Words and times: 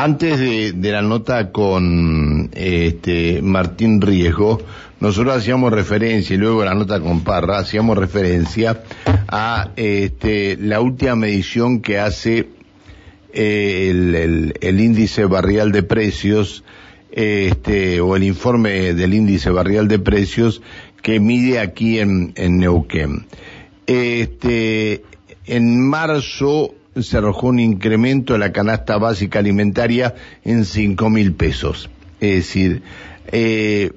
Antes 0.00 0.38
de, 0.38 0.70
de 0.74 0.92
la 0.92 1.02
nota 1.02 1.50
con 1.50 2.50
este, 2.54 3.42
Martín 3.42 4.00
Riesgo, 4.00 4.62
nosotros 5.00 5.34
hacíamos 5.34 5.72
referencia, 5.72 6.34
y 6.34 6.38
luego 6.38 6.64
la 6.64 6.74
nota 6.74 7.00
con 7.00 7.24
Parra, 7.24 7.58
hacíamos 7.58 7.98
referencia 7.98 8.84
a 9.26 9.72
este, 9.74 10.56
la 10.56 10.80
última 10.80 11.16
medición 11.16 11.80
que 11.80 11.98
hace 11.98 12.48
eh, 13.32 13.88
el, 13.90 14.54
el, 14.60 14.80
índice 14.80 15.24
barrial 15.24 15.72
de 15.72 15.82
precios, 15.82 16.62
este, 17.10 18.00
o 18.00 18.14
el 18.14 18.22
informe 18.22 18.94
del 18.94 19.14
índice 19.14 19.50
barrial 19.50 19.88
de 19.88 19.98
precios 19.98 20.62
que 21.02 21.18
mide 21.18 21.58
aquí 21.58 21.98
en, 21.98 22.34
en 22.36 22.58
Neuquén. 22.58 23.26
Este, 23.88 25.02
en 25.44 25.80
marzo 25.88 26.76
se 26.96 27.16
arrojó 27.16 27.48
un 27.48 27.60
incremento 27.60 28.32
de 28.32 28.38
la 28.38 28.52
canasta 28.52 28.98
básica 28.98 29.38
alimentaria 29.38 30.14
en 30.44 30.64
cinco 30.64 31.10
mil 31.10 31.32
pesos. 31.32 31.90
Es 32.20 32.46
decir, 32.46 32.82
eh, 33.28 33.92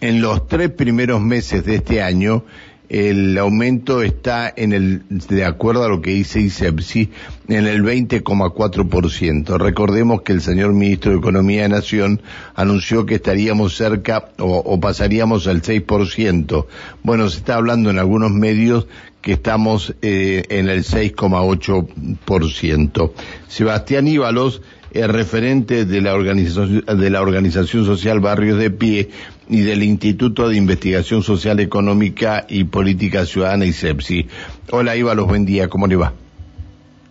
en 0.00 0.20
los 0.20 0.46
tres 0.46 0.70
primeros 0.70 1.20
meses 1.20 1.64
de 1.64 1.76
este 1.76 2.02
año, 2.02 2.44
el 2.88 3.36
aumento 3.38 4.02
está 4.02 4.52
en 4.54 4.72
el, 4.72 5.02
de 5.08 5.44
acuerdo 5.44 5.84
a 5.84 5.88
lo 5.88 6.00
que 6.00 6.10
dice 6.10 6.40
ISEPSI, 6.40 7.10
en 7.48 7.66
el 7.66 7.82
20,4%. 7.82 9.58
Recordemos 9.58 10.22
que 10.22 10.32
el 10.32 10.40
señor 10.40 10.72
ministro 10.72 11.10
de 11.12 11.18
Economía 11.18 11.62
de 11.62 11.70
Nación 11.70 12.22
anunció 12.54 13.06
que 13.06 13.16
estaríamos 13.16 13.76
cerca 13.76 14.30
o, 14.38 14.78
pasaríamos 14.80 15.46
al 15.46 15.62
6%. 15.62 16.66
Bueno, 17.02 17.28
se 17.28 17.38
está 17.38 17.56
hablando 17.56 17.90
en 17.90 17.98
algunos 17.98 18.30
medios 18.30 18.86
que 19.20 19.32
estamos 19.32 19.94
eh, 20.02 20.44
en 20.50 20.68
el 20.68 20.84
6,8%. 20.84 23.12
Sebastián 23.48 24.06
Íbalos, 24.06 24.62
el 24.92 25.08
referente 25.08 25.84
de 25.84 26.00
la, 26.00 26.14
organización, 26.14 26.84
de 26.86 27.10
la 27.10 27.20
Organización 27.20 27.84
Social 27.84 28.20
Barrios 28.20 28.58
de 28.58 28.70
Pie 28.70 29.10
y 29.48 29.62
del 29.62 29.82
Instituto 29.82 30.48
de 30.48 30.56
Investigación 30.56 31.22
Social 31.22 31.60
Económica 31.60 32.44
y 32.48 32.64
Política 32.64 33.24
Ciudadana 33.24 33.64
ISEPSI. 33.64 34.26
Hola 34.72 34.96
Íbalos, 34.96 35.26
buen 35.26 35.46
día, 35.46 35.68
¿cómo 35.68 35.86
le 35.86 35.96
va? 35.96 36.12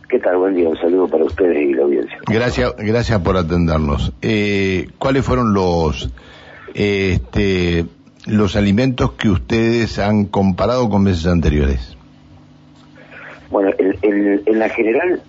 ¿Qué 0.09 0.19
tal? 0.19 0.38
Buen 0.38 0.55
día, 0.55 0.69
un 0.69 0.77
saludo 0.77 1.08
para 1.08 1.23
ustedes 1.23 1.58
y 1.58 1.73
la 1.73 1.83
audiencia. 1.83 2.17
Gracias, 2.27 2.75
gracias 2.77 3.19
por 3.22 3.38
atendernos. 3.38 4.14
Eh, 4.22 4.88
¿Cuáles 5.00 5.25
fueron 5.25 5.53
los, 5.53 6.11
este, 6.73 7.86
los 8.27 8.55
alimentos 8.55 9.14
que 9.14 9.30
ustedes 9.30 9.97
han 9.99 10.25
comparado 10.25 10.89
con 10.89 11.03
meses 11.03 11.25
anteriores? 11.25 11.97
Bueno, 13.49 13.72
el, 13.77 13.97
el, 14.02 14.44
en 14.45 14.59
la 14.59 14.70
general, 14.70 15.22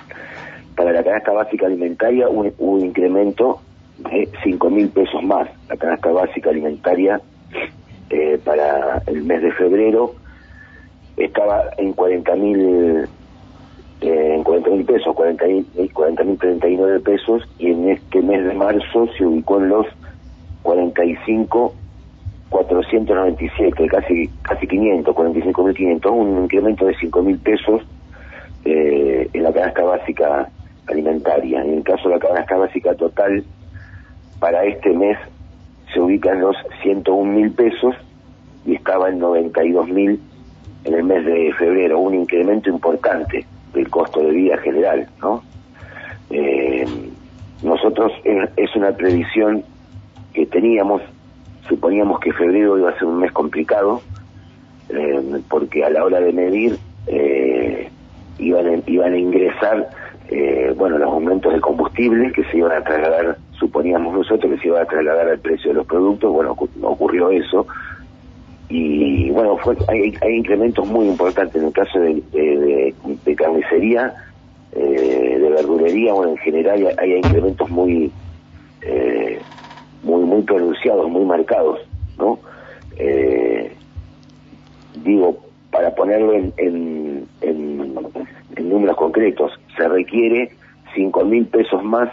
para 0.76 0.92
la 0.92 1.02
canasta 1.02 1.32
básica 1.32 1.66
alimentaria 1.66 2.28
hubo 2.28 2.52
un, 2.58 2.84
incremento 2.84 3.60
de 3.98 4.28
5 4.42 4.70
mil 4.70 4.88
pesos 4.88 5.22
más. 5.22 5.48
La 5.68 5.76
canasta 5.76 6.10
básica 6.10 6.50
alimentaria 6.50 7.20
eh, 8.10 8.38
para 8.44 9.02
el 9.06 9.22
mes 9.24 9.42
de 9.42 9.52
febrero 9.52 10.14
estaba 11.16 11.64
en 11.78 11.92
40 11.92 12.36
mil 12.36 13.08
eh, 14.00 14.34
en 14.34 14.44
40 14.44 14.70
mil 14.70 14.84
pesos, 14.84 15.14
40 15.14 15.44
mil 16.24 16.38
39 16.38 17.00
pesos 17.00 17.42
y 17.58 17.72
en 17.72 17.90
este 17.90 18.20
mes 18.20 18.44
de 18.44 18.54
marzo 18.54 19.08
se 19.16 19.24
ubicó 19.24 19.58
en 19.58 19.70
los 19.70 19.86
45 20.62 21.74
497, 22.48 23.86
casi 23.88 24.28
casi 24.42 24.66
500, 24.66 25.14
45 25.14 25.64
mil 25.64 25.74
500, 25.74 26.12
un 26.12 26.44
incremento 26.44 26.86
de 26.86 26.94
5 26.94 27.22
mil 27.22 27.38
pesos 27.38 27.82
eh, 28.64 29.28
en 29.32 29.42
la 29.42 29.52
canasta 29.52 29.82
básica 29.82 30.48
alimentaria. 30.86 31.62
En 31.62 31.74
el 31.78 31.82
caso 31.82 32.08
de 32.08 32.14
la 32.14 32.20
canasta 32.20 32.56
básica 32.56 32.94
total, 32.94 33.44
para 34.38 34.64
este 34.64 34.92
mes 34.92 35.18
se 35.92 36.00
ubica 36.00 36.32
en 36.32 36.40
los 36.40 36.56
101 36.82 37.32
mil 37.32 37.50
pesos 37.52 37.94
y 38.64 38.74
estaba 38.74 39.08
en 39.08 39.18
92 39.18 39.88
mil 39.88 40.20
en 40.84 40.94
el 40.94 41.02
mes 41.02 41.24
de 41.24 41.52
febrero, 41.58 41.98
un 41.98 42.14
incremento 42.14 42.70
importante 42.70 43.44
del 43.72 43.88
costo 43.90 44.20
de 44.20 44.30
vida 44.30 44.56
general, 44.58 45.08
¿no? 45.20 45.42
Eh, 46.30 46.84
nosotros 47.62 48.12
es, 48.24 48.76
una 48.76 48.92
previsión 48.92 49.64
que 50.32 50.46
teníamos, 50.46 51.02
suponíamos 51.68 52.20
que 52.20 52.32
febrero 52.32 52.78
iba 52.78 52.90
a 52.90 52.98
ser 52.98 53.04
un 53.04 53.18
mes 53.18 53.32
complicado, 53.32 54.02
eh, 54.90 55.40
porque 55.48 55.84
a 55.84 55.90
la 55.90 56.04
hora 56.04 56.20
de 56.20 56.32
medir 56.32 56.78
eh, 57.06 57.88
iban 58.38 58.66
a, 58.66 58.78
iban 58.86 59.14
a 59.14 59.18
ingresar 59.18 59.88
eh, 60.28 60.74
bueno 60.76 60.98
los 60.98 61.08
aumentos 61.08 61.52
de 61.52 61.60
combustible 61.60 62.32
que 62.32 62.44
se 62.44 62.58
iban 62.58 62.72
a 62.72 62.84
trasladar 62.84 63.38
suponíamos 63.76 64.14
nosotros 64.14 64.52
que 64.52 64.58
se 64.58 64.68
iban 64.68 64.82
a 64.82 64.86
trasladar 64.86 65.28
al 65.28 65.38
precio 65.38 65.68
de 65.68 65.74
los 65.74 65.86
productos 65.86 66.32
bueno 66.32 66.56
no 66.76 66.88
ocurrió 66.88 67.30
eso. 67.30 67.66
Y 68.70 69.30
bueno 69.30 69.58
fue 69.58 69.76
hay, 69.88 70.14
hay 70.22 70.34
incrementos 70.34 70.86
muy 70.88 71.06
importantes 71.06 71.56
en 71.56 71.68
el 71.68 71.72
caso 71.74 72.00
de, 72.00 72.22
de, 72.32 73.36
carnicería 73.36 74.14
eh, 74.72 75.38
de 75.38 75.50
verdurería 75.50 76.14
bueno 76.14 76.30
en 76.30 76.38
general 76.38 76.94
hay, 76.98 77.16
incrementos 77.16 77.68
muy 77.68 78.10
eh, 78.80 79.38
muy 80.02 80.24
muy 80.24 80.42
pronunciados 80.42 81.10
muy 81.10 81.26
marcados 81.26 81.80
no 82.18 82.38
eh, 82.96 83.72
digo 85.04 85.38
para 85.70 85.94
ponerlo 85.94 86.32
en, 86.32 86.52
en, 86.56 87.28
en, 87.42 87.94
números 88.68 88.96
concretos, 88.96 89.52
se 89.76 89.86
requiere 89.86 90.50
cinco 90.94 91.24
mil 91.24 91.46
pesos 91.46 91.84
más 91.84 92.08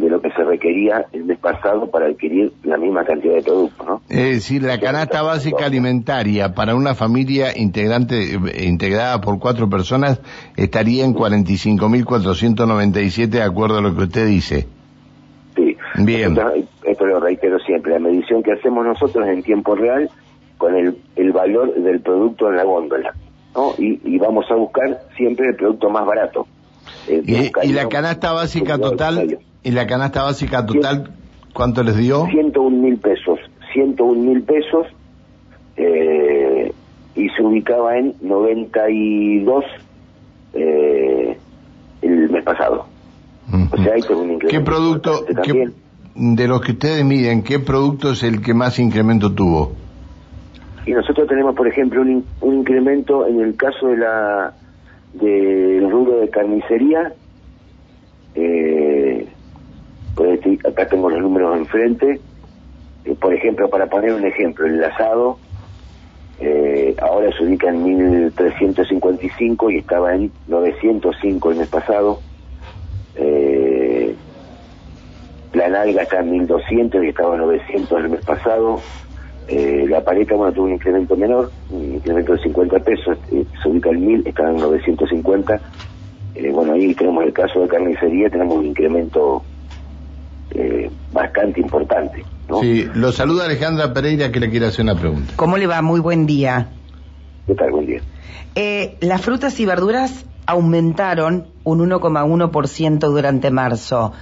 de 0.00 0.08
lo 0.08 0.20
que 0.20 0.30
se 0.30 0.42
requería 0.42 1.06
el 1.12 1.24
mes 1.24 1.38
pasado 1.38 1.88
para 1.90 2.06
adquirir 2.06 2.52
la 2.64 2.76
misma 2.78 3.04
cantidad 3.04 3.34
de 3.34 3.42
productos, 3.42 3.86
¿no? 3.86 4.00
Es 4.08 4.34
decir, 4.34 4.62
la 4.62 4.80
canasta 4.80 5.20
básica 5.22 5.66
alimentaria 5.66 6.54
para 6.54 6.74
una 6.74 6.94
familia 6.94 7.56
integrante 7.56 8.38
integrada 8.62 9.20
por 9.20 9.38
cuatro 9.38 9.68
personas 9.68 10.20
estaría 10.56 11.04
en 11.04 11.14
45.497 11.14 13.28
de 13.28 13.42
acuerdo 13.42 13.76
a 13.78 13.82
lo 13.82 13.94
que 13.94 14.04
usted 14.04 14.26
dice. 14.26 14.66
Sí. 15.54 15.76
Bien. 15.98 16.38
esto 16.84 17.06
lo 17.06 17.20
reitero 17.20 17.58
siempre, 17.58 17.92
la 17.92 17.98
medición 17.98 18.42
que 18.42 18.52
hacemos 18.52 18.86
nosotros 18.86 19.28
en 19.28 19.42
tiempo 19.42 19.74
real 19.74 20.08
con 20.56 20.74
el, 20.76 20.96
el 21.16 21.32
valor 21.32 21.74
del 21.74 22.00
producto 22.00 22.48
en 22.48 22.56
la 22.56 22.64
góndola, 22.64 23.12
¿no? 23.54 23.74
Y, 23.76 24.00
y 24.04 24.16
vamos 24.18 24.46
a 24.50 24.54
buscar 24.54 25.02
siempre 25.16 25.48
el 25.48 25.56
producto 25.56 25.90
más 25.90 26.06
barato. 26.06 26.46
Eh, 27.06 27.22
¿Y, 27.26 27.52
y 27.68 27.72
la 27.72 27.86
canasta 27.88 28.32
básica 28.32 28.78
total? 28.78 29.38
¿Y 29.62 29.70
la 29.72 29.86
canasta 29.86 30.22
básica 30.22 30.64
total 30.64 31.10
cuánto 31.52 31.82
les 31.82 31.96
dio? 31.96 32.26
101 32.26 32.70
mil 32.70 32.98
pesos, 32.98 33.38
101 33.72 34.20
mil 34.22 34.42
pesos 34.42 34.86
eh, 35.76 36.72
y 37.14 37.28
se 37.28 37.42
ubicaba 37.42 37.98
en 37.98 38.14
92 38.20 39.64
eh, 40.54 41.36
el 42.02 42.30
mes 42.30 42.44
pasado. 42.44 42.86
O 43.72 43.76
sea, 43.82 43.94
hay 43.94 44.02
un 44.10 44.32
incremento. 44.32 44.48
¿Qué 44.48 44.60
producto, 44.60 45.24
qué, 45.42 45.70
de 46.14 46.48
los 46.48 46.60
que 46.60 46.72
ustedes 46.72 47.04
miden, 47.04 47.42
qué 47.42 47.58
producto 47.58 48.12
es 48.12 48.22
el 48.22 48.40
que 48.40 48.54
más 48.54 48.78
incremento 48.78 49.32
tuvo? 49.32 49.72
y 50.86 50.92
nosotros 50.92 51.28
tenemos 51.28 51.54
por 51.54 51.68
ejemplo 51.68 52.00
un, 52.02 52.24
un 52.40 52.54
incremento 52.54 53.26
en 53.26 53.40
el 53.40 53.56
caso 53.56 53.88
de 53.88 53.96
la 53.98 54.54
del 55.14 55.90
rubro 55.90 56.20
de 56.20 56.28
carnicería 56.30 57.12
eh, 58.34 59.28
acá 60.68 60.88
tengo 60.88 61.10
los 61.10 61.20
números 61.20 61.56
enfrente. 61.56 62.20
Eh, 63.04 63.14
por 63.18 63.32
ejemplo 63.32 63.68
para 63.70 63.86
poner 63.86 64.12
un 64.12 64.26
ejemplo 64.26 64.66
el 64.66 64.84
asado 64.84 65.38
eh, 66.40 66.96
ahora 67.02 67.30
se 67.36 67.44
ubica 67.44 67.68
en 67.68 67.84
1355 67.84 69.70
y 69.70 69.78
estaba 69.78 70.14
en 70.14 70.32
905 70.48 71.50
el 71.50 71.56
mes 71.58 71.68
pasado. 71.68 72.20
Eh, 73.14 74.16
la 75.52 75.68
nalga 75.68 76.02
está 76.02 76.20
en 76.20 76.30
1200 76.30 77.04
y 77.04 77.08
estaba 77.08 77.34
en 77.34 77.42
900 77.42 77.98
el 77.98 78.08
mes 78.08 78.22
pasado. 78.22 78.80
Eh, 79.48 79.84
la 79.88 80.02
paleta, 80.02 80.34
bueno, 80.34 80.52
tuvo 80.52 80.66
un 80.66 80.74
incremento 80.74 81.14
menor, 81.16 81.50
un 81.70 81.96
incremento 81.96 82.32
de 82.32 82.38
50 82.38 82.78
pesos, 82.78 83.18
eh, 83.32 83.44
se 83.62 83.68
ubica 83.68 83.90
en 83.90 84.06
1000, 84.06 84.26
está 84.26 84.48
en 84.48 84.56
950. 84.56 85.60
Eh, 86.36 86.50
bueno, 86.52 86.72
ahí 86.72 86.94
tenemos 86.94 87.24
el 87.24 87.32
caso 87.34 87.60
de 87.60 87.68
carnicería, 87.68 88.30
tenemos 88.30 88.56
un 88.56 88.66
incremento 88.66 89.42
eh, 90.54 90.90
bastante 91.12 91.60
importante. 91.60 92.24
¿no? 92.48 92.60
Sí, 92.60 92.88
lo 92.94 93.12
saluda 93.12 93.44
Alejandra 93.44 93.92
Pereira 93.92 94.32
que 94.32 94.40
le 94.40 94.50
quiere 94.50 94.66
hacer 94.66 94.84
una 94.84 94.96
pregunta. 94.96 95.32
¿Cómo 95.36 95.56
le 95.56 95.66
va? 95.66 95.82
Muy 95.82 96.00
buen 96.00 96.26
día. 96.26 96.68
¿Qué 97.46 97.54
tal? 97.54 97.70
Buen 97.70 97.86
día. 97.86 98.00
Eh, 98.54 98.96
las 99.00 99.20
frutas 99.22 99.58
y 99.60 99.66
verduras 99.66 100.24
aumentaron 100.46 101.46
un 101.64 101.78
1,1% 101.88 102.98
durante 102.98 103.50
marzo. 103.50 104.12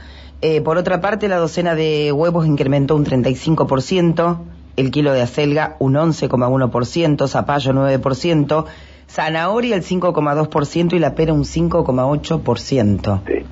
Eh, 0.40 0.60
por 0.60 0.76
otra 0.76 1.00
parte, 1.00 1.28
la 1.28 1.36
docena 1.36 1.74
de 1.74 2.12
huevos 2.12 2.46
incrementó 2.46 2.94
un 2.94 3.04
35%, 3.04 4.38
el 4.76 4.90
kilo 4.90 5.12
de 5.12 5.22
acelga 5.22 5.76
un 5.80 5.94
11,1%, 5.94 7.26
zapallo 7.26 7.72
9%, 7.72 8.64
zanahoria 9.08 9.74
el 9.74 9.82
5,2% 9.82 10.92
y 10.92 10.98
la 10.98 11.14
pera 11.14 11.32
un 11.32 11.44
5,8%. 11.44 13.20
Sí. 13.26 13.46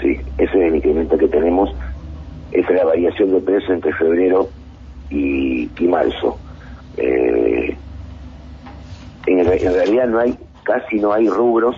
Sí, 0.00 0.20
ese 0.38 0.44
es 0.44 0.54
el 0.54 0.76
incremento 0.76 1.18
que 1.18 1.28
tenemos. 1.28 1.70
Esa 3.16 3.24
es 3.24 3.30
la 3.30 3.32
variación 3.32 3.32
de 3.32 3.40
precios 3.40 3.70
entre 3.70 3.92
febrero 3.94 4.48
y, 5.08 5.68
marzo. 5.80 6.38
Eh, 6.98 7.76
en, 9.26 9.38
en, 9.38 9.46
realidad 9.46 10.06
no 10.08 10.18
hay, 10.18 10.38
casi 10.64 10.96
no 10.96 11.12
hay 11.12 11.28
rubros 11.28 11.76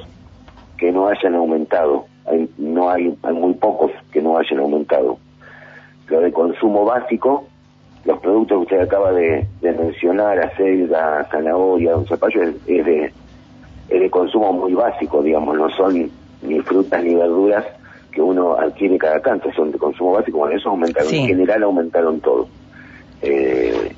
que 0.76 0.90
no 0.90 1.06
hayan 1.06 1.36
aumentado. 1.36 2.06
Hay, 2.26 2.48
no 2.58 2.90
hay, 2.90 3.16
hay 3.22 3.34
muy 3.34 3.54
pocos 3.54 3.92
que 4.12 4.20
no 4.20 4.36
hayan 4.36 4.58
aumentado. 4.58 5.18
Lo 6.08 6.20
de 6.20 6.32
consumo 6.32 6.84
básico, 6.84 7.46
los 8.04 8.18
productos 8.18 8.58
que 8.58 8.74
usted 8.74 8.80
acaba 8.80 9.12
de, 9.12 9.46
mencionar, 9.62 10.40
acelga, 10.40 11.24
zanahoria, 11.30 11.96
un 11.96 12.06
zapallo, 12.06 12.42
es, 12.42 12.66
de, 12.66 13.12
es 13.88 14.00
de 14.00 14.10
consumo 14.10 14.52
muy 14.52 14.74
básico, 14.74 15.22
digamos, 15.22 15.56
no 15.56 15.70
son 15.70 16.10
ni 16.42 16.60
frutas 16.60 17.02
ni 17.04 17.14
verduras 17.14 17.64
que 18.18 18.22
uno 18.22 18.58
adquiere 18.58 18.98
cada 18.98 19.20
canto, 19.20 19.48
son 19.52 19.70
de 19.70 19.78
consumo 19.78 20.12
básico, 20.12 20.38
bueno, 20.38 20.56
eso 20.56 20.70
aumentaron, 20.70 21.14
en 21.14 21.26
general 21.28 21.62
aumentaron 21.62 22.20
todo. 22.20 22.48
Eh, 23.22 23.92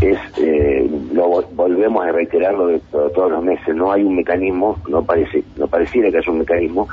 es 0.00 0.18
eh, 0.38 0.88
lo 1.12 1.42
volvemos 1.52 2.06
a 2.06 2.12
reiterarlo 2.12 2.68
de, 2.68 2.78
todos 2.90 3.30
los 3.30 3.42
meses 3.42 3.74
no 3.74 3.90
hay 3.90 4.02
un 4.02 4.14
mecanismo 4.14 4.76
no 4.90 5.02
parece 5.02 5.42
no 5.56 5.68
pareciera 5.68 6.10
que 6.10 6.18
haya 6.18 6.30
un 6.30 6.40
mecanismo 6.40 6.86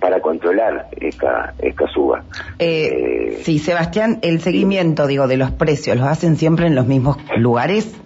para 0.00 0.20
controlar 0.20 0.88
esta 1.00 1.54
esta 1.62 1.86
suba. 1.88 2.24
Eh, 2.58 3.38
sí 3.42 3.58
Sebastián 3.58 4.18
el 4.20 4.40
seguimiento 4.40 5.06
digo 5.06 5.28
de 5.28 5.38
los 5.38 5.50
precios 5.52 5.96
los 5.96 6.06
hacen 6.06 6.36
siempre 6.36 6.66
en 6.66 6.74
los 6.74 6.86
mismos 6.86 7.16
lugares 7.38 7.98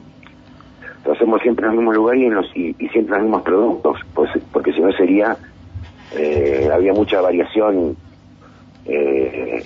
lo 1.05 1.15
hacemos 1.15 1.43
siempre 1.43 1.65
en 1.65 1.73
los 1.73 1.79
mismos 1.79 1.97
lugares 1.97 2.23
y, 2.23 2.27
en 2.27 2.35
los, 2.35 2.47
y, 2.55 2.75
siempre 2.93 3.01
en 3.01 3.11
los 3.11 3.23
mismos 3.23 3.43
productos 3.43 3.97
pues, 4.15 4.31
porque 4.53 4.73
si 4.73 4.81
no 4.81 4.93
sería 4.93 5.37
eh, 6.17 6.69
había 6.73 6.93
mucha 6.93 7.21
variación 7.21 7.97
eh, 8.87 9.63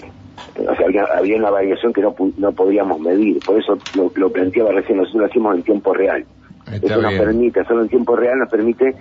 o 0.57 0.75
sea, 0.77 0.87
había, 1.17 1.37
una 1.37 1.51
variación 1.51 1.93
que 1.93 2.03
no, 2.03 2.15
no 2.37 2.53
podíamos 2.53 3.01
medir, 3.01 3.39
por 3.45 3.59
eso 3.59 3.79
lo, 3.95 4.31
planteaba 4.31 4.73
recién, 4.73 4.99
nosotros 4.99 5.23
lo 5.23 5.27
hacemos 5.27 5.57
en 5.57 5.63
tiempo 5.63 5.95
real. 5.95 6.25
eso 6.71 7.01
nos 7.01 7.15
permite, 7.15 7.61
hacerlo 7.61 7.83
en 7.83 7.89
tiempo 7.89 8.17
real 8.17 8.39
nos 8.39 8.51
permite 8.51 8.95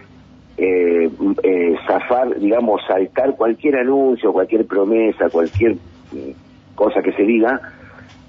eh, 0.57 1.09
eh, 1.43 1.75
zafar, 1.87 2.39
digamos, 2.39 2.81
saltar 2.87 3.35
cualquier 3.35 3.77
anuncio, 3.77 4.31
cualquier 4.31 4.65
promesa, 4.65 5.29
cualquier 5.29 5.73
mm, 5.73 6.75
cosa 6.75 7.01
que 7.01 7.11
se 7.13 7.23
diga, 7.23 7.59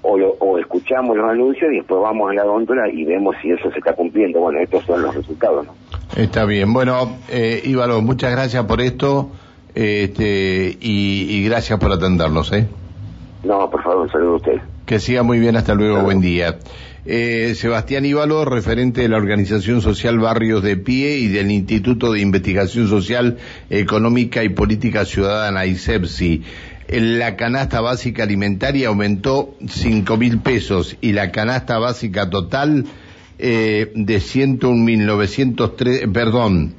o, 0.01 0.17
o 0.17 0.57
escuchamos 0.57 1.15
los 1.15 1.29
anuncios 1.29 1.71
y 1.71 1.77
después 1.77 2.01
vamos 2.01 2.31
a 2.31 2.33
la 2.33 2.43
góndola 2.43 2.89
y 2.89 3.05
vemos 3.05 3.35
si 3.41 3.51
eso 3.51 3.71
se 3.71 3.77
está 3.77 3.93
cumpliendo. 3.93 4.41
Bueno, 4.41 4.59
estos 4.59 4.83
son 4.83 5.01
los 5.01 5.15
resultados, 5.15 5.65
¿no? 5.65 5.73
Está 6.15 6.45
bien. 6.45 6.73
Bueno, 6.73 7.17
eh, 7.29 7.61
Íbalo, 7.65 8.01
muchas 8.01 8.31
gracias 8.31 8.65
por 8.65 8.81
esto 8.81 9.31
este, 9.73 10.77
y, 10.79 11.27
y 11.29 11.43
gracias 11.45 11.79
por 11.79 11.91
atendernos, 11.91 12.51
¿eh? 12.53 12.67
No, 13.43 13.69
por 13.69 13.83
favor, 13.83 14.11
saludo 14.11 14.33
a 14.33 14.35
usted. 14.37 14.61
Que 14.85 14.99
siga 14.99 15.23
muy 15.23 15.39
bien, 15.39 15.55
hasta 15.55 15.73
luego, 15.73 16.01
buen 16.01 16.21
día. 16.21 16.59
Eh, 17.05 17.53
Sebastián 17.55 18.05
Íbalo, 18.05 18.45
referente 18.45 19.01
de 19.01 19.09
la 19.09 19.17
Organización 19.17 19.81
Social 19.81 20.19
Barrios 20.19 20.63
de 20.63 20.77
Pie 20.77 21.17
y 21.17 21.27
del 21.27 21.51
Instituto 21.51 22.13
de 22.13 22.21
Investigación 22.21 22.87
Social, 22.87 23.37
Económica 23.69 24.43
y 24.43 24.49
Política 24.49 25.03
Ciudadana, 25.03 25.65
ISEPSI. 25.65 26.43
La 26.89 27.35
canasta 27.35 27.81
básica 27.81 28.23
alimentaria 28.23 28.89
aumentó 28.89 29.55
cinco 29.67 30.15
mil 30.15 30.39
pesos 30.39 30.95
y 31.01 31.13
la 31.13 31.31
canasta 31.31 31.79
básica 31.79 32.29
total 32.29 32.85
eh, 33.45 33.91
de 33.93 34.17
101.903, 34.19 36.09
perdón, 36.13 36.75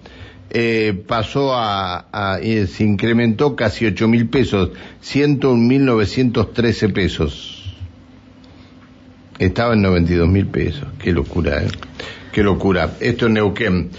eh, 0.48 0.94
pasó 1.06 1.52
a, 1.54 2.38
eh, 2.40 2.66
se 2.66 2.84
incrementó 2.84 3.54
casi 3.54 3.84
ocho 3.84 4.08
mil 4.08 4.30
pesos, 4.30 4.70
ciento 5.02 5.54
mil 5.56 5.84
novecientos 5.84 6.54
trece 6.54 6.88
pesos. 6.88 7.76
Estaba 9.38 9.74
en 9.74 9.82
noventa 9.82 10.12
y 10.12 10.16
dos 10.16 10.28
mil 10.28 10.46
pesos. 10.46 10.88
Qué 10.98 11.12
locura, 11.12 11.62
¿eh? 11.64 11.68
Qué 12.32 12.42
locura. 12.42 12.96
Esto 12.98 13.26
es 13.26 13.32
Neuquén. 13.32 13.90